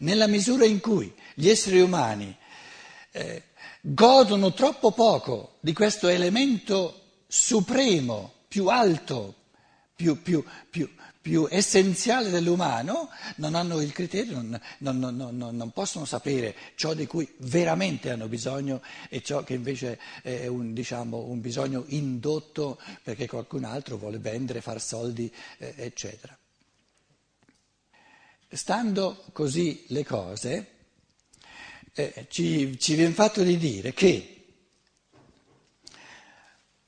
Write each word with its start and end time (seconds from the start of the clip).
nella 0.00 0.26
misura 0.26 0.64
in 0.64 0.80
cui 0.80 1.12
gli 1.34 1.48
esseri 1.48 1.80
umani 1.80 2.36
eh, 3.12 3.44
godono 3.80 4.52
troppo 4.52 4.92
poco 4.92 5.56
di 5.60 5.72
questo 5.72 6.08
elemento 6.08 7.22
supremo, 7.26 8.32
più 8.48 8.66
alto, 8.66 9.34
più, 9.94 10.20
più, 10.22 10.44
più, 10.68 10.88
più 11.20 11.46
essenziale 11.50 12.30
dell'umano, 12.30 13.10
non 13.36 13.54
hanno 13.54 13.80
il 13.80 13.92
criterio, 13.92 14.40
non, 14.40 14.60
non, 14.78 14.98
non, 14.98 15.36
non, 15.36 15.70
possono 15.72 16.04
sapere 16.04 16.54
ciò 16.74 16.94
di 16.94 17.06
cui 17.06 17.28
veramente 17.38 18.10
hanno 18.10 18.26
bisogno 18.26 18.82
e 19.08 19.22
ciò 19.22 19.42
che 19.44 19.54
invece 19.54 19.98
è 20.22 20.46
un, 20.46 20.72
diciamo, 20.72 21.18
un 21.18 21.40
bisogno 21.40 21.84
indotto 21.88 22.80
perché 23.02 23.26
qualcun 23.26 23.64
altro 23.64 23.96
vuole 23.96 24.18
vendere, 24.18 24.60
far 24.60 24.80
soldi, 24.80 25.32
eh, 25.58 25.74
eccetera. 25.76 26.36
Stando 28.52 29.24
così 29.32 29.84
le 29.88 30.04
cose, 30.04 30.66
eh, 31.94 32.26
ci, 32.28 32.78
ci 32.78 32.94
viene 32.94 33.14
fatto 33.14 33.42
di 33.42 33.56
dire 33.56 33.92
che 33.92 34.44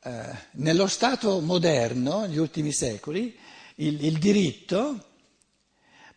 eh, 0.03 0.37
nello 0.53 0.89
Stato 0.89 1.41
moderno, 1.41 2.23
negli 2.23 2.39
ultimi 2.39 2.73
secoli, 2.73 3.39
il, 3.77 4.05
il 4.05 4.19
diritto 4.19 5.07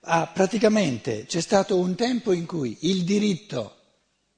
ha 0.07 0.27
praticamente, 0.27 1.25
c'è 1.25 1.41
stato 1.41 1.77
un 1.77 1.95
tempo 1.95 2.31
in 2.31 2.45
cui 2.45 2.77
il 2.81 3.03
diritto, 3.03 3.75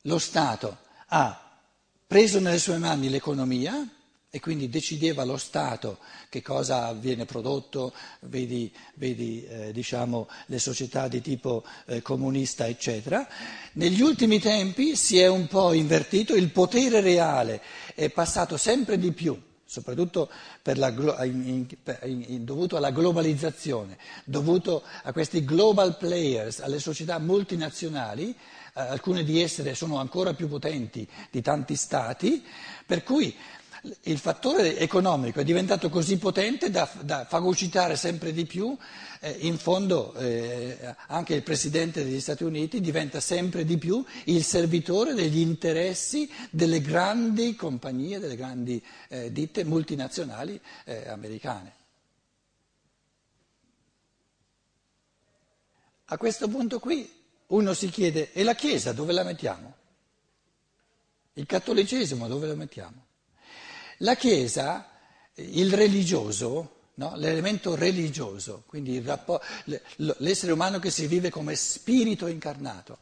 lo 0.03 0.19
Stato, 0.19 0.77
ha 1.07 1.59
preso 2.05 2.39
nelle 2.39 2.59
sue 2.59 2.77
mani 2.77 3.09
l'economia, 3.09 3.87
e 4.37 4.39
quindi 4.39 4.69
decideva 4.69 5.23
lo 5.23 5.35
Stato 5.37 5.97
che 6.29 6.43
cosa 6.43 6.93
viene 6.93 7.25
prodotto, 7.25 7.91
vedi, 8.21 8.71
vedi 8.93 9.43
eh, 9.47 9.71
diciamo, 9.71 10.29
le 10.45 10.59
società 10.59 11.07
di 11.07 11.21
tipo 11.21 11.63
eh, 11.87 12.03
comunista, 12.03 12.67
eccetera. 12.67 13.27
Negli 13.73 14.01
ultimi 14.01 14.39
tempi 14.39 14.95
si 14.95 15.17
è 15.17 15.25
un 15.25 15.47
po' 15.47 15.73
invertito, 15.73 16.35
il 16.35 16.51
potere 16.51 17.01
reale 17.01 17.61
è 17.95 18.11
passato 18.11 18.57
sempre 18.57 18.99
di 18.99 19.11
più, 19.11 19.35
soprattutto 19.65 20.29
la, 20.61 20.89
in, 21.23 21.65
in, 22.03 22.25
in, 22.27 22.45
dovuto 22.45 22.77
alla 22.77 22.91
globalizzazione, 22.91 23.97
dovuto 24.23 24.83
a 25.01 25.11
questi 25.13 25.43
global 25.43 25.97
players, 25.97 26.59
alle 26.59 26.79
società 26.79 27.17
multinazionali, 27.17 28.29
eh, 28.29 28.35
alcune 28.81 29.23
di 29.23 29.41
esse 29.41 29.73
sono 29.73 29.97
ancora 29.97 30.35
più 30.35 30.47
potenti 30.47 31.07
di 31.31 31.41
tanti 31.41 31.75
stati, 31.75 32.45
per 32.85 33.01
cui 33.01 33.35
il 34.03 34.17
fattore 34.17 34.77
economico 34.77 35.39
è 35.39 35.43
diventato 35.43 35.89
così 35.89 36.17
potente 36.17 36.69
da, 36.69 36.89
da 37.01 37.25
fagocitare 37.25 37.95
sempre 37.95 38.33
di 38.33 38.45
più, 38.45 38.75
eh, 39.19 39.31
in 39.41 39.57
fondo 39.57 40.13
eh, 40.15 40.95
anche 41.07 41.33
il 41.35 41.43
Presidente 41.43 42.03
degli 42.03 42.19
Stati 42.19 42.43
Uniti 42.43 42.81
diventa 42.81 43.19
sempre 43.19 43.65
di 43.65 43.77
più 43.77 44.03
il 44.25 44.43
servitore 44.43 45.13
degli 45.13 45.39
interessi 45.39 46.29
delle 46.49 46.81
grandi 46.81 47.55
compagnie, 47.55 48.19
delle 48.19 48.35
grandi 48.35 48.83
eh, 49.09 49.31
ditte 49.31 49.63
multinazionali 49.63 50.59
eh, 50.85 51.07
americane. 51.09 51.73
A 56.05 56.17
questo 56.17 56.47
punto 56.47 56.79
qui 56.79 57.11
uno 57.47 57.73
si 57.73 57.89
chiede, 57.89 58.31
e 58.31 58.43
la 58.43 58.55
Chiesa 58.55 58.93
dove 58.93 59.13
la 59.13 59.23
mettiamo? 59.23 59.75
Il 61.33 61.45
cattolicesimo 61.45 62.27
dove 62.27 62.47
lo 62.47 62.55
mettiamo? 62.55 63.06
La 63.97 64.15
Chiesa, 64.15 64.89
il 65.35 65.73
religioso, 65.73 66.75
no? 66.95 67.13
l'elemento 67.15 67.75
religioso, 67.75 68.63
quindi 68.67 69.01
rapport, 69.01 69.43
l'essere 70.17 70.51
umano 70.51 70.79
che 70.79 70.91
si 70.91 71.07
vive 71.07 71.29
come 71.29 71.55
spirito 71.55 72.27
incarnato, 72.27 72.99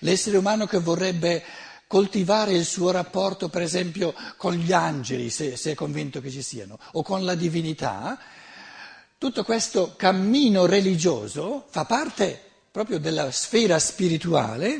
l'essere 0.00 0.36
umano 0.36 0.66
che 0.66 0.78
vorrebbe 0.78 1.42
coltivare 1.86 2.52
il 2.52 2.64
suo 2.64 2.90
rapporto, 2.90 3.48
per 3.48 3.62
esempio, 3.62 4.14
con 4.36 4.54
gli 4.54 4.72
angeli, 4.72 5.30
se, 5.30 5.56
se 5.56 5.72
è 5.72 5.74
convinto 5.74 6.20
che 6.20 6.30
ci 6.30 6.42
siano, 6.42 6.78
o 6.92 7.02
con 7.02 7.24
la 7.24 7.34
divinità, 7.34 8.18
tutto 9.18 9.44
questo 9.44 9.94
cammino 9.96 10.66
religioso 10.66 11.66
fa 11.70 11.84
parte 11.86 12.42
proprio 12.70 12.98
della 12.98 13.30
sfera 13.30 13.78
spirituale, 13.78 14.78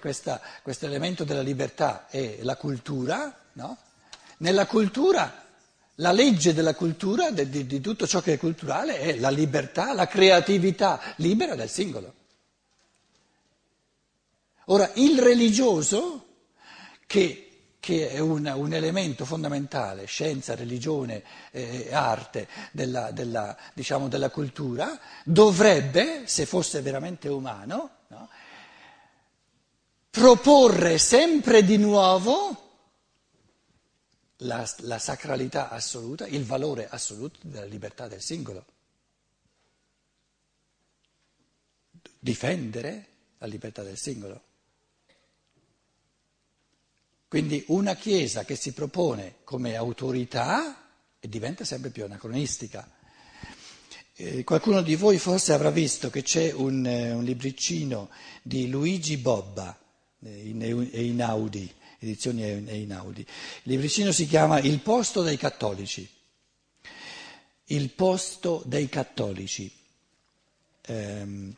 questo 0.00 0.86
elemento 0.86 1.24
della 1.24 1.42
libertà 1.42 2.08
è 2.08 2.38
la 2.40 2.56
cultura, 2.56 3.38
no? 3.52 3.76
Nella 4.42 4.66
cultura, 4.66 5.44
la 5.96 6.10
legge 6.10 6.52
della 6.52 6.74
cultura, 6.74 7.30
di, 7.30 7.64
di, 7.64 7.80
tutto 7.80 8.08
ciò 8.08 8.20
che 8.20 8.32
è 8.32 8.38
culturale, 8.38 8.98
è 8.98 9.16
la 9.18 9.30
libertà, 9.30 9.94
la 9.94 10.08
creatività 10.08 11.00
libera 11.16 11.54
del 11.54 11.70
singolo. 11.70 12.14
Ora, 14.66 14.90
il 14.94 15.20
religioso, 15.20 16.26
che, 17.06 17.74
che 17.78 18.10
è 18.10 18.18
un, 18.18 18.52
un, 18.52 18.72
elemento 18.72 19.24
fondamentale, 19.24 20.06
scienza, 20.06 20.56
religione, 20.56 21.22
eh, 21.52 21.90
arte 21.92 22.48
della, 22.72 23.12
della, 23.12 23.56
diciamo, 23.74 24.08
della, 24.08 24.30
cultura, 24.30 24.98
dovrebbe, 25.22 26.22
se 26.24 26.46
fosse 26.46 26.82
veramente 26.82 27.28
umano, 27.28 27.90
no, 28.08 28.28
proporre 30.10 30.98
sempre 30.98 31.62
di 31.64 31.76
nuovo 31.76 32.61
la, 34.42 34.68
la 34.78 34.98
sacralità 34.98 35.68
assoluta, 35.68 36.26
il 36.26 36.44
valore 36.44 36.88
assoluto 36.88 37.38
della 37.42 37.64
libertà 37.64 38.08
del 38.08 38.20
singolo. 38.20 38.64
Difendere 42.18 43.06
la 43.38 43.46
libertà 43.46 43.82
del 43.82 43.96
singolo. 43.98 44.42
Quindi 47.28 47.64
una 47.68 47.94
Chiesa 47.94 48.44
che 48.44 48.56
si 48.56 48.72
propone 48.72 49.36
come 49.44 49.74
autorità 49.74 50.90
diventa 51.18 51.64
sempre 51.64 51.90
più 51.90 52.04
anacronistica. 52.04 52.88
Eh, 54.14 54.44
qualcuno 54.44 54.82
di 54.82 54.94
voi 54.96 55.18
forse 55.18 55.52
avrà 55.54 55.70
visto 55.70 56.10
che 56.10 56.22
c'è 56.22 56.52
un, 56.52 56.84
eh, 56.84 57.12
un 57.12 57.24
libricino 57.24 58.10
di 58.42 58.68
Luigi 58.68 59.16
Bobba 59.16 59.76
eh, 60.20 60.48
in, 60.48 60.88
in 60.92 61.22
Audi 61.22 61.72
edizioni 62.04 62.42
Einaudi. 62.42 63.20
Il 63.20 63.72
libricino 63.72 64.12
si 64.12 64.26
chiama 64.26 64.60
Il 64.60 64.80
posto 64.80 65.22
dei 65.22 65.36
cattolici. 65.36 66.08
Il 67.66 67.90
posto 67.90 68.62
dei 68.66 68.88
cattolici. 68.88 69.70
Eh, 70.82 71.54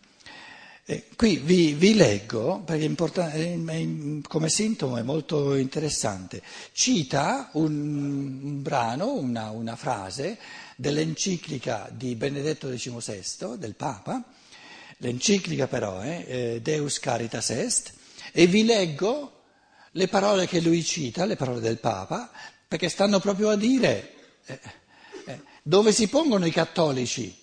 eh, 0.87 1.07
qui 1.17 1.39
vi, 1.39 1.73
vi, 1.73 1.95
leggo, 1.95 2.61
perché 2.61 2.85
è 2.85 4.21
come 4.29 4.51
sintomo 4.51 4.99
è 4.99 5.03
molto 5.03 5.55
interessante, 5.55 6.43
cita 6.73 7.49
un, 7.55 8.41
un 8.43 8.63
brano, 8.63 9.15
una, 9.15 9.49
una, 9.49 9.77
frase 9.77 10.37
dell'enciclica 10.77 11.89
di 11.91 12.15
Benedetto 12.17 12.69
XVI, 12.69 13.57
del 13.57 13.75
Papa, 13.75 14.23
l'enciclica 14.99 15.69
però 15.69 16.01
è 16.01 16.25
eh, 16.29 16.61
Deus 16.61 16.99
Caritas 16.99 17.49
Est, 17.49 17.95
e 18.33 18.47
vi 18.47 18.65
leggo 18.67 19.34
le 19.97 20.09
parole 20.09 20.47
che 20.47 20.61
lui 20.61 20.83
cita, 20.83 21.25
le 21.25 21.37
parole 21.37 21.61
del 21.61 21.79
Papa, 21.79 22.31
perché 22.67 22.89
stanno 22.89 23.21
proprio 23.21 23.51
a 23.51 23.57
dire 23.57 24.13
eh, 24.47 24.61
eh, 25.27 25.41
dove 25.63 25.93
si 25.93 26.09
pongono 26.09 26.47
i 26.47 26.51
cattolici. 26.51 27.43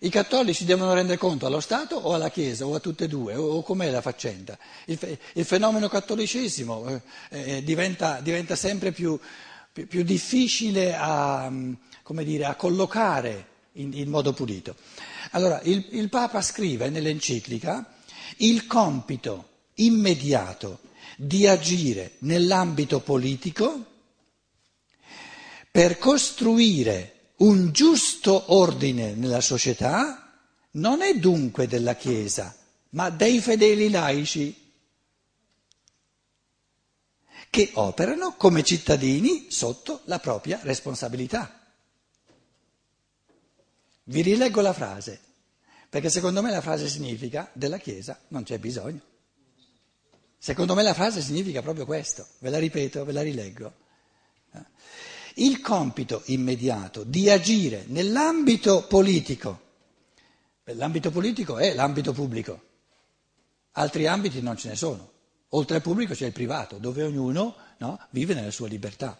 I 0.00 0.10
cattolici 0.10 0.66
devono 0.66 0.92
rendere 0.92 1.16
conto 1.16 1.46
allo 1.46 1.60
Stato 1.60 1.96
o 1.96 2.12
alla 2.12 2.30
Chiesa 2.30 2.66
o 2.66 2.74
a 2.74 2.80
tutte 2.80 3.04
e 3.04 3.08
due, 3.08 3.34
o, 3.34 3.56
o 3.56 3.62
com'è 3.62 3.90
la 3.90 4.02
faccenda. 4.02 4.58
Il, 4.84 5.18
il 5.32 5.44
fenomeno 5.46 5.88
cattolicesimo 5.88 6.88
eh, 6.88 7.00
eh 7.30 7.62
diventa, 7.64 8.20
diventa, 8.20 8.54
sempre 8.54 8.92
più, 8.92 9.18
più, 9.72 9.86
più 9.86 10.02
difficile 10.02 10.94
a, 10.94 11.50
dire, 12.22 12.44
a 12.44 12.54
collocare 12.54 13.46
in, 13.72 13.94
in, 13.94 14.10
modo 14.10 14.34
pulito. 14.34 14.76
Allora, 15.30 15.60
il, 15.62 15.86
il 15.92 16.10
Papa 16.10 16.42
scrive 16.42 16.90
nell'enciclica 16.90 17.94
il 18.38 18.66
compito 18.66 19.48
immediato 19.76 20.80
di 21.16 21.46
agire 21.46 22.16
nell'ambito 22.20 23.00
politico 23.00 23.84
per 25.70 25.98
costruire 25.98 27.32
un 27.38 27.70
giusto 27.72 28.54
ordine 28.54 29.14
nella 29.14 29.40
società 29.40 30.26
non 30.72 31.02
è 31.02 31.14
dunque 31.18 31.66
della 31.66 31.94
Chiesa, 31.94 32.54
ma 32.90 33.10
dei 33.10 33.40
fedeli 33.40 33.90
laici 33.90 34.64
che 37.50 37.70
operano 37.74 38.34
come 38.36 38.62
cittadini 38.62 39.50
sotto 39.50 40.02
la 40.04 40.18
propria 40.18 40.60
responsabilità. 40.62 41.60
Vi 44.04 44.22
rileggo 44.22 44.60
la 44.60 44.72
frase, 44.72 45.20
perché 45.88 46.10
secondo 46.10 46.42
me 46.42 46.50
la 46.50 46.60
frase 46.60 46.88
significa 46.88 47.50
della 47.52 47.78
Chiesa 47.78 48.18
non 48.28 48.44
c'è 48.44 48.58
bisogno. 48.58 49.00
Secondo 50.38 50.74
me 50.74 50.82
la 50.82 50.94
frase 50.94 51.20
significa 51.20 51.62
proprio 51.62 51.84
questo, 51.84 52.26
ve 52.38 52.50
la 52.50 52.58
ripeto, 52.58 53.04
ve 53.04 53.12
la 53.12 53.22
rileggo. 53.22 53.72
Il 55.34 55.60
compito 55.60 56.22
immediato 56.26 57.04
di 57.04 57.28
agire 57.28 57.84
nell'ambito 57.88 58.86
politico, 58.86 59.60
l'ambito 60.64 61.10
politico 61.10 61.58
è 61.58 61.74
l'ambito 61.74 62.12
pubblico, 62.12 62.62
altri 63.72 64.06
ambiti 64.06 64.40
non 64.40 64.56
ce 64.56 64.68
ne 64.68 64.76
sono. 64.76 65.12
Oltre 65.50 65.76
al 65.76 65.82
pubblico 65.82 66.14
c'è 66.14 66.26
il 66.26 66.32
privato, 66.32 66.78
dove 66.78 67.02
ognuno 67.02 67.54
no, 67.78 68.00
vive 68.10 68.34
nella 68.34 68.50
sua 68.50 68.66
libertà. 68.66 69.18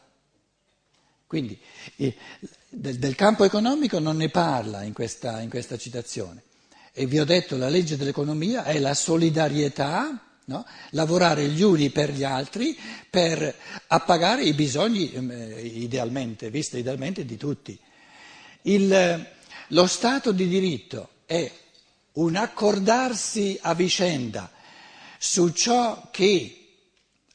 Quindi 1.27 1.59
eh, 1.97 2.17
del, 2.69 2.99
del, 2.99 3.15
campo 3.15 3.45
economico 3.45 3.99
non 3.99 4.17
ne 4.17 4.29
parla 4.29 4.83
in 4.83 4.93
questa, 4.93 5.41
in 5.41 5.51
questa 5.51 5.77
citazione. 5.77 6.43
E 6.93 7.07
vi 7.07 7.19
ho 7.19 7.25
detto, 7.25 7.57
la 7.57 7.69
legge 7.69 7.97
dell'economia 7.97 8.65
è 8.65 8.79
la 8.79 8.95
solidarietà 8.95 10.36
No? 10.49 10.65
lavorare 10.91 11.49
gli 11.49 11.63
uni 11.63 11.91
per 11.91 12.13
gli 12.13 12.23
altri 12.23 12.79
per 13.11 13.53
appagare 13.89 14.45
i 14.45 14.53
bisogni, 14.53 15.13
eh, 15.13 15.61
idealmente, 15.61 16.51
visto 16.51 16.77
idealmente, 16.77 17.25
di 17.25 17.37
tutti. 17.37 17.77
Il, 18.63 19.27
lo 19.69 19.87
Stato 19.89 20.31
di 20.31 20.47
diritto 20.47 21.09
è 21.27 21.51
un 22.13 22.37
accordarsi 22.37 23.59
a 23.61 23.75
vicenda 23.75 24.49
su 25.19 25.49
ciò 25.51 26.11
che 26.13 26.67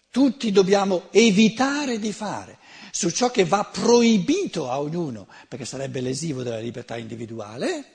tutti 0.10 0.52
dobbiamo 0.54 1.08
evitare 1.12 2.00
di 2.00 2.14
fare, 2.14 2.60
su 2.92 3.10
ciò 3.10 3.30
che 3.30 3.44
va 3.44 3.66
proibito 3.66 4.70
a 4.70 4.80
ognuno, 4.80 5.28
perché 5.50 5.66
sarebbe 5.66 6.00
lesivo 6.00 6.44
della 6.44 6.60
libertà 6.60 6.96
individuale, 6.96 7.86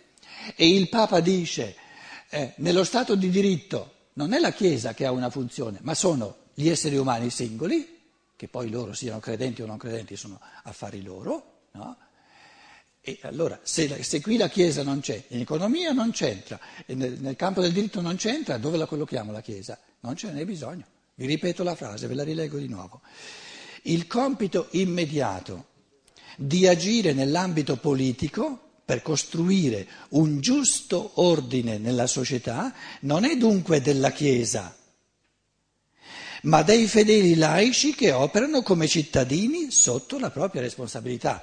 e 0.55 0.69
il 0.69 0.91
Papa 0.91 1.21
dice, 1.21 1.75
eh, 2.29 2.53
nello 2.57 2.85
Stato 2.85 3.15
di 3.15 3.31
diritto 3.31 3.93
non 4.17 4.33
è 4.33 4.39
la 4.39 4.53
Chiesa 4.53 4.95
che 4.95 5.05
ha 5.05 5.13
una 5.13 5.31
funzione, 5.31 5.79
ma 5.83 5.95
sono 5.95 6.45
gli 6.55 6.69
esseri 6.69 6.97
umani 6.97 7.31
singoli, 7.31 7.95
che 8.35 8.49
poi 8.49 8.71
loro 8.71 8.93
siano 8.93 9.19
credenti 9.19 9.63
o 9.63 9.67
non 9.67 9.77
credenti 9.77 10.17
sono 10.17 10.41
affari 10.65 11.03
loro, 11.03 11.65
no? 11.73 11.97
E 13.01 13.19
allora, 13.23 13.61
se, 13.63 14.03
se, 14.03 14.21
qui 14.21 14.37
la 14.37 14.49
Chiesa 14.49 14.83
non 14.83 15.01
c'è, 15.01 15.23
in 15.29 15.41
economia 15.41 15.93
non 15.93 16.11
c'entra, 16.11 16.59
nel, 16.87 17.21
nel, 17.21 17.37
campo 17.37 17.61
del 17.61 17.73
diritto 17.73 18.01
non 18.01 18.17
c'entra, 18.17 18.59
dove 18.59 18.77
la 18.77 18.87
collochiamo 18.87 19.33
la 19.33 19.41
Chiesa? 19.41 19.79
Non 20.01 20.17
ce 20.17 20.33
n'è 20.33 20.45
bisogno. 20.45 20.85
Vi 21.15 21.27
ripeto 21.27 21.63
la 21.63 21.75
frase, 21.75 22.09
ve 22.09 22.15
la 22.15 22.25
rilego 22.25 22.59
di 22.59 22.69
nuovo. 22.69 23.03
Il 23.83 24.07
compito 24.07 24.69
immediato 24.73 25.67
di 26.37 26.67
agire 26.67 27.13
nell'ambito 27.13 27.77
politico 27.77 28.66
per 28.87 29.03
costruire 29.03 29.85
un 30.11 30.41
giusto 30.41 31.11
ordine 31.15 31.77
nella 31.77 32.07
società 32.07 32.73
non 33.01 33.25
è 33.25 33.37
dunque 33.37 33.83
della 33.83 34.13
Chiesa, 34.13 34.75
ma 36.43 36.63
dei 36.63 36.87
fedeli 36.87 37.35
laici 37.35 37.97
che 37.97 38.13
operano 38.13 38.63
come 38.63 38.87
cittadini 38.87 39.73
sotto 39.73 40.21
la 40.21 40.31
propria 40.31 40.63
responsabilità. 40.63 41.43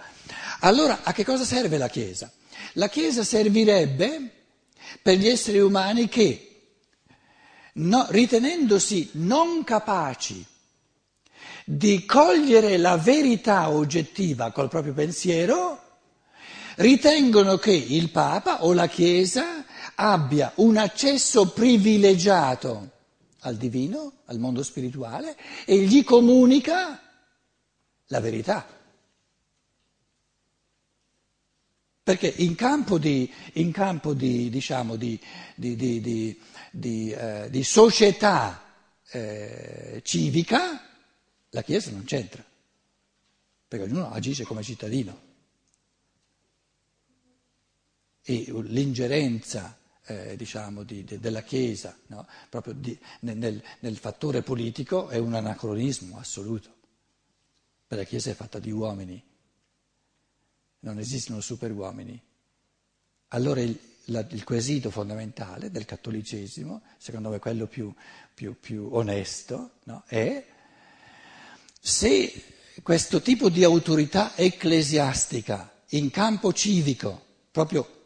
Allora 0.62 1.01
a 1.04 1.12
che 1.12 1.25
cosa 1.25 1.44
serve 1.44 1.78
la 1.78 1.90
Chiesa? 1.90 2.31
La 2.75 2.88
Chiesa 2.88 3.25
servirebbe 3.25 4.31
per 5.01 5.18
gli 5.18 5.28
esseri 5.28 5.60
umani 5.60 6.07
che, 6.07 6.62
no, 7.74 8.07
ritenendosi 8.10 9.10
non 9.16 9.66
capaci 9.66 10.46
di 11.66 12.06
cogliere 12.06 12.78
la 12.78 12.96
verità 12.96 13.69
oggettiva 13.69 14.51
col 14.51 14.69
proprio 14.69 14.94
pensiero, 14.94 15.82
ritengono 16.75 17.58
che 17.58 17.74
il 17.74 18.10
Papa 18.10 18.64
o 18.64 18.74
la 18.74 18.88
Chiesa 18.88 19.66
abbia 19.96 20.52
un 20.56 20.78
accesso 20.78 21.52
privilegiato 21.52 22.92
al 23.40 23.58
divino, 23.58 24.22
al 24.25 24.40
mondo 24.40 24.64
spirituale, 24.64 25.38
e 25.66 25.78
gli 25.80 26.04
comunica 26.04 27.00
la 28.08 28.20
verità. 28.20 28.68
Perché 32.04 32.34
in 32.38 32.56
campo 32.56 32.98
di, 32.98 33.31
in 33.54 33.72
campo 33.72 34.14
di, 34.14 34.50
diciamo, 34.50 34.96
di, 34.96 35.20
eh, 35.56 36.38
di 37.50 37.64
società 37.64 38.62
eh, 39.10 40.02
civica 40.04 40.90
la 41.50 41.62
Chiesa 41.62 41.92
non 41.92 42.04
c'entra, 42.04 42.44
perché 43.68 43.86
ognuno 43.86 44.10
agisce 44.12 44.44
come 44.44 44.64
cittadino 44.64 45.31
e 48.24 48.46
l'ingerenza 48.64 49.78
eh, 50.06 50.36
diciamo, 50.36 50.84
di, 50.84 51.04
de, 51.04 51.20
della 51.20 51.44
Chiesa 51.44 51.98
no? 52.08 52.28
proprio 52.50 52.74
di, 52.74 52.98
nel, 53.22 53.62
nel, 53.80 53.98
fattore 53.98 54.42
politico 54.42 55.10
è 55.10 55.18
un 55.18 55.34
anacronismo 55.34 56.18
assoluto. 56.18 56.72
La 57.88 58.04
Chiesa 58.04 58.31
è 58.31 58.34
fatta 58.34 58.58
di 58.58 58.72
uomini, 58.72 59.24
non 60.80 60.98
esistono 60.98 61.42
superuomini. 61.42 62.20
Allora 63.30 63.62
il, 63.62 63.78
la, 64.06 64.25
il 64.31 64.44
quesito 64.44 64.90
fondamentale 64.90 65.70
del 65.70 65.86
cattolicesimo, 65.86 66.81
secondo 66.98 67.30
me 67.30 67.40
quello 67.40 67.68
più, 67.68 67.94
più, 68.34 68.60
più 68.60 68.90
onesto, 68.92 69.74
no? 69.84 70.04
è 70.08 70.44
se 71.80 72.44
questo 72.81 73.22
tipo 73.22 73.50
di 73.50 73.64
autorità 73.64 74.36
ecclesiastica 74.36 75.84
in 75.90 76.10
campo 76.10 76.52
civico, 76.52 77.24
proprio 77.52 78.02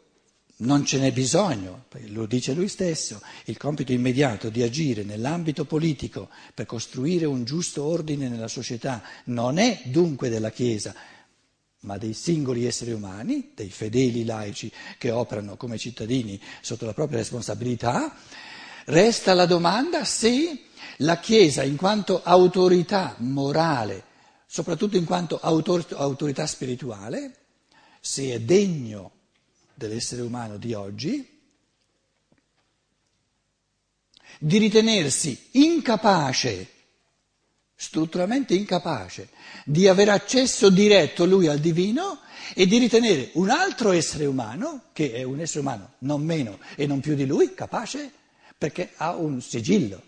non 0.60 0.84
ce 0.84 0.98
n'è 0.98 1.12
bisogno, 1.12 1.84
lo 2.06 2.26
dice 2.26 2.52
lui 2.52 2.66
stesso, 2.68 3.20
il 3.44 3.56
compito 3.56 3.92
immediato 3.92 4.48
di 4.48 4.62
agire 4.62 5.04
nell'ambito 5.04 5.64
politico 5.64 6.30
per 6.52 6.66
costruire 6.66 7.26
un 7.26 7.44
giusto 7.44 7.84
ordine 7.84 8.28
nella 8.28 8.48
società. 8.48 9.02
Non 9.24 9.58
è 9.58 9.82
dunque 9.84 10.28
della 10.28 10.50
Chiesa, 10.50 10.92
ma 11.80 11.96
dei 11.96 12.12
singoli 12.12 12.64
esseri 12.64 12.90
umani, 12.90 13.52
dei 13.54 13.70
fedeli 13.70 14.24
laici 14.24 14.72
che 14.98 15.12
operano 15.12 15.56
come 15.56 15.78
cittadini 15.78 16.40
sotto 16.60 16.86
la 16.86 16.94
propria 16.94 17.18
responsabilità, 17.18 18.16
resta 18.86 19.34
la 19.34 19.46
domanda 19.46 20.04
se 20.04 20.62
la 20.98 21.18
Chiesa 21.20 21.62
in 21.62 21.76
quanto 21.76 22.20
autorità 22.24 23.14
morale, 23.18 24.02
soprattutto 24.46 24.96
in 24.96 25.04
quanto 25.04 25.38
autorità 25.38 26.48
spirituale, 26.48 27.34
se 28.00 28.32
è 28.32 28.40
degno 28.40 29.12
dell'essere 29.78 30.22
umano 30.22 30.56
di 30.56 30.74
oggi, 30.74 31.40
di 34.40 34.58
ritenersi 34.58 35.50
incapace, 35.52 36.68
strutturalmente 37.76 38.54
incapace, 38.54 39.28
di 39.64 39.86
avere 39.86 40.10
accesso 40.10 40.68
diretto 40.68 41.24
lui 41.24 41.46
al 41.46 41.60
divino 41.60 42.20
e 42.54 42.66
di 42.66 42.78
ritenere 42.78 43.30
un 43.34 43.50
altro 43.50 43.92
essere 43.92 44.26
umano, 44.26 44.86
che 44.92 45.12
è 45.12 45.22
un 45.22 45.38
essere 45.38 45.60
umano 45.60 45.94
non 45.98 46.24
meno 46.24 46.58
e 46.74 46.86
non 46.86 46.98
più 46.98 47.14
di 47.14 47.24
lui, 47.24 47.54
capace 47.54 48.10
perché 48.58 48.92
ha 48.96 49.14
un 49.14 49.40
sigillo, 49.40 50.02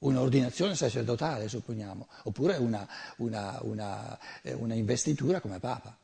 un'ordinazione 0.00 0.76
sacerdotale, 0.76 1.48
supponiamo, 1.48 2.06
oppure 2.24 2.56
una, 2.58 2.86
una, 3.16 3.58
una, 3.62 4.18
eh, 4.42 4.52
una 4.52 4.74
investitura 4.74 5.40
come 5.40 5.58
Papa. 5.58 5.96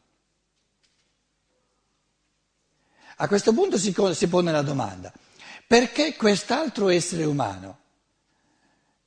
A 3.23 3.29
questo 3.29 3.53
punto 3.53 3.77
si, 3.77 3.95
si 4.13 4.29
pone 4.29 4.51
la 4.51 4.63
domanda, 4.63 5.13
perché 5.67 6.17
quest'altro 6.17 6.89
essere 6.89 7.25
umano, 7.25 7.79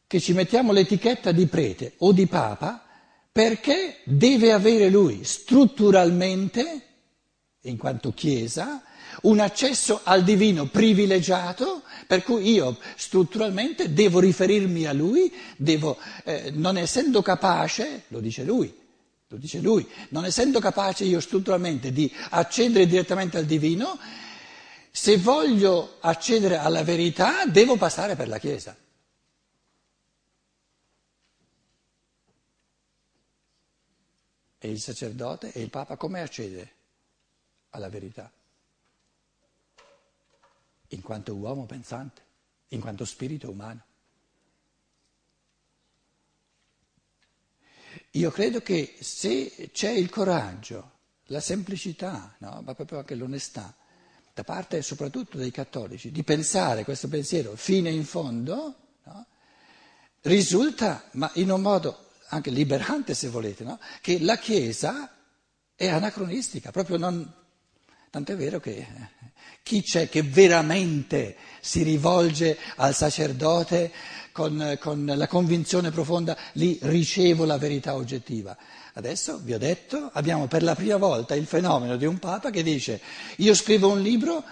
che 0.05 0.19
ci 0.19 0.33
mettiamo 0.33 0.71
l'etichetta 0.71 1.31
di 1.31 1.47
prete 1.47 1.95
o 1.97 2.11
di 2.11 2.27
papa, 2.27 2.85
perché 3.31 4.01
deve 4.03 4.51
avere 4.51 4.89
lui 4.89 5.23
strutturalmente, 5.23 6.81
in 7.61 7.75
quanto 7.77 8.13
Chiesa, 8.13 8.83
un 9.23 9.39
accesso 9.39 10.01
al 10.03 10.23
divino 10.23 10.67
privilegiato, 10.67 11.81
per 12.05 12.21
cui 12.21 12.51
io 12.51 12.77
strutturalmente 12.95 13.93
devo 13.93 14.19
riferirmi 14.19 14.85
a 14.85 14.93
lui, 14.93 15.33
devo, 15.57 15.97
eh, 16.23 16.51
non 16.53 16.77
essendo 16.77 17.23
capace, 17.23 18.03
lo 18.09 18.19
dice 18.19 18.43
lui, 18.43 18.81
lo 19.33 19.39
dice 19.39 19.59
lui, 19.59 19.87
non 20.09 20.25
essendo 20.25 20.59
capace 20.59 21.05
io 21.05 21.19
strutturalmente 21.19 21.91
di 21.91 22.11
accedere 22.29 22.85
direttamente 22.85 23.37
al 23.37 23.45
divino, 23.45 23.97
se 24.91 25.17
voglio 25.17 25.97
accedere 26.01 26.57
alla 26.57 26.83
verità 26.83 27.45
devo 27.45 27.75
passare 27.75 28.15
per 28.15 28.27
la 28.27 28.37
Chiesa. 28.37 28.77
E 34.59 34.69
il 34.69 34.79
sacerdote 34.79 35.51
e 35.51 35.61
il 35.61 35.69
Papa 35.71 35.97
come 35.97 36.21
accede 36.21 36.73
alla 37.71 37.89
verità? 37.89 38.31
In 40.89 41.01
quanto 41.01 41.33
uomo 41.33 41.65
pensante, 41.65 42.21
in 42.67 42.79
quanto 42.79 43.03
spirito 43.03 43.49
umano. 43.49 43.83
Io 48.15 48.29
credo 48.29 48.61
che 48.61 48.95
se 48.99 49.69
c'è 49.71 49.89
il 49.89 50.09
coraggio, 50.09 50.91
la 51.27 51.39
semplicità, 51.39 52.35
no? 52.39 52.61
ma 52.63 52.75
proprio 52.75 52.99
anche 52.99 53.15
l'onestà, 53.15 53.75
da 54.33 54.43
parte 54.43 54.83
soprattutto 54.83 55.37
dei 55.37 55.49
cattolici, 55.49 56.11
di 56.11 56.23
pensare 56.23 56.83
questo 56.83 57.07
pensiero 57.07 57.55
fino 57.55 57.89
in 57.89 58.05
fondo, 58.05 58.75
no? 59.05 59.27
risulta, 60.21 61.09
ma 61.13 61.31
in 61.35 61.49
un 61.49 61.61
modo 61.61 62.09
anche 62.27 62.51
liberante 62.51 63.15
se 63.15 63.29
volete, 63.29 63.63
no? 63.63 63.79
che 63.99 64.19
la 64.19 64.37
Chiesa 64.37 65.11
è 65.73 65.87
anacronistica, 65.87 66.69
proprio 66.69 66.97
non, 66.97 67.33
Tant'è 68.13 68.35
vero 68.35 68.59
che 68.59 68.85
chi 69.63 69.81
c'è 69.81 70.07
che 70.07 70.21
veramente 70.21 71.35
si 71.61 71.81
rivolge 71.81 72.59
al 72.75 72.93
sacerdote 72.93 73.91
con, 74.31 74.77
con, 74.79 75.11
la 75.15 75.25
convinzione 75.25 75.89
profonda, 75.89 76.37
lì 76.51 76.77
ricevo 76.83 77.43
la 77.43 77.57
verità 77.57 77.95
oggettiva. 77.95 78.55
Adesso, 78.93 79.39
vi 79.41 79.55
ho 79.55 79.57
detto, 79.57 80.11
abbiamo 80.13 80.45
per 80.45 80.61
la 80.61 80.75
prima 80.75 80.97
volta 80.97 81.33
il 81.33 81.47
fenomeno 81.47 81.95
di 81.95 82.05
un 82.05 82.19
Papa 82.19 82.51
che 82.51 82.61
dice 82.61 83.01
io 83.37 83.55
scrivo 83.55 83.89
un 83.89 84.01
libro 84.01 84.43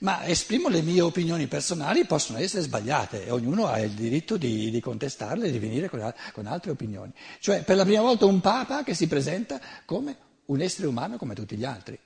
ma 0.00 0.26
esprimo 0.26 0.68
le 0.68 0.82
mie 0.82 1.00
opinioni 1.00 1.46
personali, 1.46 2.06
possono 2.06 2.40
essere 2.40 2.62
sbagliate 2.62 3.26
e 3.26 3.30
ognuno 3.30 3.68
ha 3.68 3.78
il 3.78 3.92
diritto 3.92 4.36
di, 4.36 4.72
di 4.72 4.80
contestarle 4.80 5.46
e 5.46 5.52
di 5.52 5.60
venire 5.60 5.88
con, 5.88 6.12
con 6.32 6.46
altre 6.46 6.72
opinioni. 6.72 7.12
Cioè 7.38 7.62
per 7.62 7.76
la 7.76 7.84
prima 7.84 8.02
volta 8.02 8.26
un 8.26 8.40
Papa 8.40 8.82
che 8.82 8.92
si 8.92 9.06
presenta 9.06 9.60
come 9.84 10.16
un 10.46 10.60
essere 10.60 10.88
umano 10.88 11.16
come 11.16 11.34
tutti 11.34 11.56
gli 11.56 11.64
altri. 11.64 11.96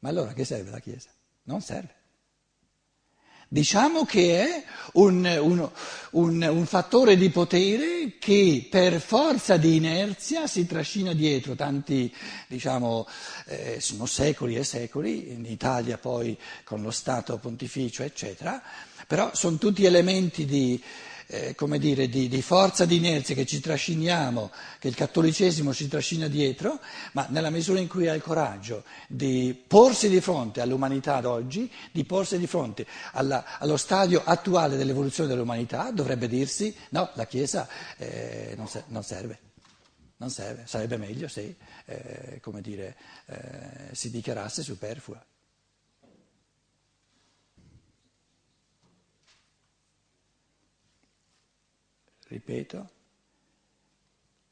Ma 0.00 0.08
allora 0.08 0.32
che 0.32 0.44
serve 0.44 0.70
la 0.70 0.80
Chiesa? 0.80 1.10
Non 1.44 1.60
serve. 1.60 1.94
Diciamo 3.48 4.04
che 4.04 4.40
è 4.40 4.64
un, 4.94 5.24
un, 5.24 5.70
un, 6.10 6.42
un, 6.42 6.66
fattore 6.66 7.16
di 7.16 7.30
potere 7.30 8.16
che 8.18 8.66
per 8.68 9.00
forza 9.00 9.56
di 9.56 9.76
inerzia 9.76 10.48
si 10.48 10.66
trascina 10.66 11.12
dietro 11.12 11.54
tanti, 11.54 12.12
diciamo, 12.48 13.06
eh, 13.46 13.80
sono 13.80 14.04
secoli 14.06 14.56
e 14.56 14.64
secoli, 14.64 15.30
in 15.30 15.44
Italia 15.44 15.96
poi 15.96 16.36
con 16.64 16.82
lo 16.82 16.90
Stato 16.90 17.38
pontificio, 17.38 18.02
eccetera, 18.02 18.60
però 19.06 19.30
sono 19.32 19.58
tutti 19.58 19.84
elementi 19.84 20.44
di, 20.44 20.82
eh, 21.28 21.54
come 21.54 21.78
dire, 21.78 22.08
di, 22.08 22.28
di 22.28 22.42
forza 22.42 22.84
di 22.84 22.96
inerzia 22.96 23.34
che 23.34 23.46
ci 23.46 23.60
trasciniamo, 23.60 24.50
che 24.78 24.88
il 24.88 24.94
cattolicesimo 24.94 25.72
ci 25.72 25.88
trascina 25.88 26.28
dietro, 26.28 26.80
ma 27.12 27.26
nella 27.30 27.50
misura 27.50 27.80
in 27.80 27.88
cui 27.88 28.08
ha 28.08 28.14
il 28.14 28.22
coraggio 28.22 28.84
di 29.08 29.60
porsi 29.66 30.08
di 30.08 30.20
fronte 30.20 30.60
all'umanità 30.60 31.20
d'oggi, 31.20 31.70
di 31.90 32.04
porsi 32.04 32.38
di 32.38 32.46
fronte 32.46 32.86
alla, 33.12 33.58
allo 33.58 33.76
stadio 33.76 34.22
attuale 34.24 34.76
dell'evoluzione 34.76 35.28
dell'umanità, 35.28 35.90
dovrebbe 35.90 36.28
dirsi 36.28 36.74
no, 36.90 37.10
la 37.14 37.26
Chiesa 37.26 37.68
eh, 37.96 38.54
non, 38.56 38.68
se, 38.68 38.84
non, 38.88 39.02
serve. 39.02 39.40
Non 40.18 40.30
serve, 40.30 40.62
sarebbe 40.66 40.96
meglio 40.96 41.28
se 41.28 41.56
eh, 41.84 42.40
dire, 42.60 42.96
eh, 43.26 43.90
si 43.92 44.10
dichiarasse 44.10 44.62
superflua. 44.62 45.22
Ripeto, 52.36 52.90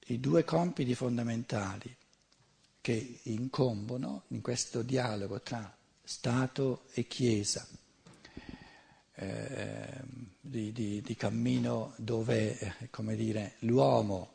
i 0.07 0.21
due 0.21 0.45
compiti 0.45 0.95
fondamentali 0.95 1.95
che 2.81 3.21
incombono 3.25 4.25
in 4.29 4.41
questo 4.41 4.83
dialogo 4.83 5.41
tra 5.41 5.75
Stato 6.03 6.85
e 6.93 7.07
Chiesa, 7.07 7.67
eh, 9.17 10.03
di, 10.41 10.73
di, 10.73 11.01
di, 11.01 11.15
cammino 11.15 11.95
dove 11.97 12.59
eh, 12.59 13.17
dire, 13.17 13.55
l'uomo 13.61 14.33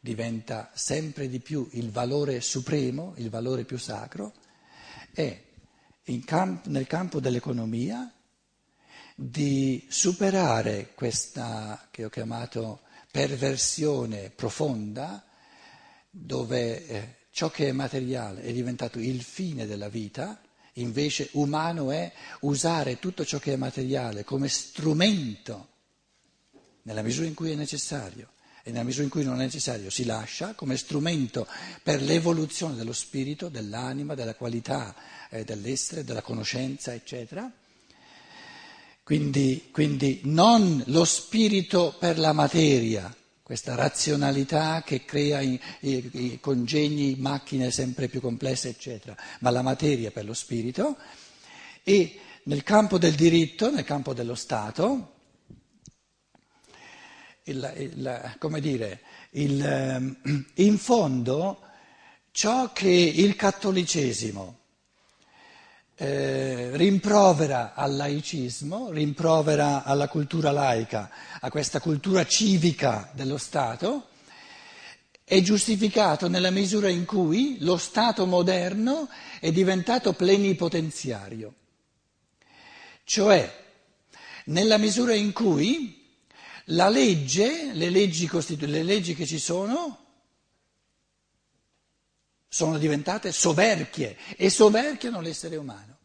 diventa 0.00 0.70
sempre 0.74 1.28
di 1.28 1.40
più 1.40 1.68
il 1.72 1.90
valore 1.90 2.40
supremo, 2.40 3.14
il 3.16 3.30
valore 3.30 3.64
più 3.64 3.78
sacro, 3.78 4.32
è 5.12 5.42
camp- 6.24 6.66
nel 6.66 6.86
campo 6.86 7.20
dell'economia 7.20 8.12
di 9.18 9.86
superare 9.88 10.92
questa 10.94 11.88
che 11.90 12.04
ho 12.04 12.10
chiamato 12.10 12.82
perversione 13.10 14.28
profonda, 14.28 15.24
dove 16.10 16.86
eh, 16.86 17.14
ciò 17.30 17.48
che 17.48 17.68
è 17.68 17.72
materiale 17.72 18.42
è 18.42 18.52
diventato 18.52 18.98
il 18.98 19.22
fine 19.22 19.66
della 19.66 19.88
vita, 19.88 20.38
invece 20.74 21.30
umano 21.32 21.90
è 21.90 22.12
usare 22.40 22.98
tutto 22.98 23.24
ciò 23.24 23.38
che 23.38 23.54
è 23.54 23.56
materiale 23.56 24.22
come 24.22 24.48
strumento 24.48 25.68
nella 26.82 27.00
misura 27.00 27.26
in 27.26 27.32
cui 27.32 27.52
è 27.52 27.54
necessario 27.54 28.32
e 28.62 28.70
nella 28.70 28.84
misura 28.84 29.04
in 29.04 29.10
cui 29.10 29.24
non 29.24 29.40
è 29.40 29.44
necessario 29.44 29.88
si 29.88 30.04
lascia 30.04 30.52
come 30.52 30.76
strumento 30.76 31.46
per 31.82 32.02
l'evoluzione 32.02 32.74
dello 32.74 32.92
spirito, 32.92 33.48
dell'anima, 33.48 34.14
della 34.14 34.34
qualità 34.34 34.94
eh, 35.30 35.42
dell'essere, 35.42 36.04
della 36.04 36.20
conoscenza, 36.20 36.92
eccetera. 36.92 37.50
Quindi, 39.06 39.68
quindi 39.70 40.22
non 40.24 40.82
lo 40.86 41.04
spirito 41.04 41.94
per 41.96 42.18
la 42.18 42.32
materia, 42.32 43.14
questa 43.40 43.76
razionalità 43.76 44.82
che 44.84 45.04
crea 45.04 45.40
i, 45.40 45.60
i, 45.82 46.10
i, 46.12 46.40
congegni, 46.40 47.14
macchine 47.14 47.70
sempre 47.70 48.08
più 48.08 48.20
complesse, 48.20 48.70
eccetera, 48.70 49.16
ma 49.42 49.50
la 49.50 49.62
materia 49.62 50.10
per 50.10 50.24
lo 50.24 50.34
spirito. 50.34 50.96
E 51.84 52.18
nel 52.46 52.64
campo 52.64 52.98
del 52.98 53.14
diritto, 53.14 53.70
nel 53.70 53.84
campo 53.84 54.12
dello 54.12 54.34
Stato, 54.34 55.12
il, 57.44 57.74
il, 57.76 58.34
come 58.40 58.60
dire, 58.60 59.02
il, 59.30 60.16
in 60.54 60.78
fondo 60.78 61.60
ciò 62.32 62.72
che 62.72 62.90
il 62.90 63.36
cattolicesimo 63.36 64.65
eh, 65.98 66.70
rimprovera 66.74 67.72
al 67.74 67.96
laicismo, 67.96 68.90
rimprovera 68.90 69.82
alla 69.84 70.08
cultura 70.08 70.50
laica, 70.50 71.10
a 71.40 71.48
questa 71.50 71.80
cultura 71.80 72.26
civica 72.26 73.10
dello 73.14 73.38
Stato, 73.38 74.08
è 75.24 75.40
giustificato 75.40 76.28
nella 76.28 76.50
misura 76.50 76.88
in 76.88 77.04
cui 77.04 77.56
lo 77.60 77.76
Stato 77.78 78.26
moderno 78.26 79.08
è 79.40 79.50
diventato 79.50 80.12
plenipotenziario, 80.12 81.54
cioè 83.04 83.64
nella 84.44 84.76
misura 84.76 85.14
in 85.14 85.32
cui 85.32 86.04
la 86.70 86.88
legge, 86.88 87.70
le 87.72 87.90
leggi, 87.90 88.26
costitu- 88.26 88.68
le 88.68 88.82
leggi 88.82 89.14
che 89.14 89.26
ci 89.26 89.38
sono, 89.38 90.05
sono 92.48 92.78
diventate 92.78 93.32
soverchie 93.32 94.16
e 94.36 94.50
soverchiano 94.50 95.20
l'essere 95.20 95.56
umano. 95.56 95.98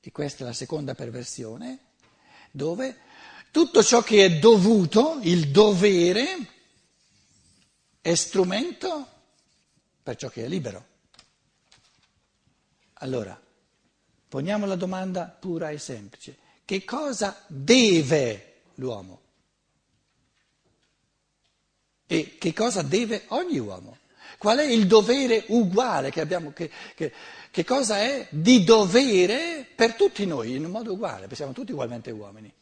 E 0.00 0.12
questa 0.12 0.44
è 0.44 0.46
la 0.46 0.52
seconda 0.52 0.94
perversione, 0.94 1.78
dove 2.50 2.98
tutto 3.50 3.82
ciò 3.82 4.02
che 4.02 4.24
è 4.24 4.38
dovuto, 4.38 5.18
il 5.22 5.50
dovere, 5.50 6.46
è 8.00 8.14
strumento 8.14 9.08
per 10.02 10.16
ciò 10.16 10.28
che 10.28 10.44
è 10.44 10.48
libero. 10.48 10.86
Allora, 12.94 13.38
poniamo 14.28 14.66
la 14.66 14.76
domanda 14.76 15.24
pura 15.26 15.70
e 15.70 15.78
semplice. 15.78 16.36
Che 16.64 16.84
cosa 16.84 17.44
deve 17.48 18.62
l'uomo? 18.76 19.20
E 22.06 22.38
che 22.38 22.52
cosa 22.52 22.82
deve 22.82 23.24
ogni 23.28 23.58
uomo? 23.58 23.98
Qual 24.38 24.58
è 24.58 24.64
il 24.64 24.86
dovere 24.86 25.44
uguale 25.48 26.10
che 26.10 26.20
abbiamo, 26.20 26.52
che, 26.52 26.70
che, 26.94 27.12
che 27.50 27.64
cosa 27.64 27.98
è 27.98 28.26
di 28.30 28.64
dovere 28.64 29.66
per 29.74 29.94
tutti 29.94 30.26
noi, 30.26 30.54
in 30.54 30.64
un 30.64 30.70
modo 30.70 30.92
uguale, 30.92 31.20
perché 31.20 31.36
siamo 31.36 31.52
tutti 31.52 31.72
ugualmente 31.72 32.10
uomini. 32.10 32.52